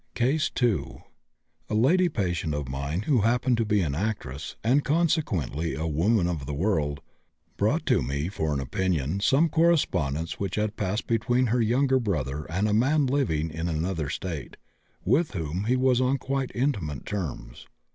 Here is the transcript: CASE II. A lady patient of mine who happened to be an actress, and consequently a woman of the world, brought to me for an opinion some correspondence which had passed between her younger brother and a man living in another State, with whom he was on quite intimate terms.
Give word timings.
CASE 0.15 0.49
II. 0.59 1.03
A 1.69 1.75
lady 1.75 2.09
patient 2.09 2.55
of 2.55 2.67
mine 2.67 3.03
who 3.03 3.21
happened 3.21 3.55
to 3.57 3.65
be 3.65 3.81
an 3.81 3.93
actress, 3.93 4.55
and 4.63 4.83
consequently 4.83 5.75
a 5.75 5.85
woman 5.85 6.27
of 6.27 6.47
the 6.47 6.55
world, 6.55 7.01
brought 7.55 7.85
to 7.85 8.01
me 8.01 8.27
for 8.27 8.51
an 8.51 8.59
opinion 8.59 9.19
some 9.19 9.47
correspondence 9.47 10.39
which 10.39 10.55
had 10.55 10.75
passed 10.75 11.05
between 11.05 11.45
her 11.53 11.61
younger 11.61 11.99
brother 11.99 12.45
and 12.49 12.67
a 12.67 12.73
man 12.73 13.05
living 13.05 13.51
in 13.51 13.67
another 13.67 14.09
State, 14.09 14.57
with 15.05 15.33
whom 15.33 15.65
he 15.65 15.75
was 15.75 16.01
on 16.01 16.17
quite 16.17 16.49
intimate 16.55 17.05
terms. 17.05 17.67